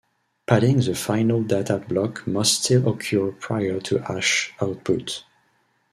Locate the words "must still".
2.25-2.89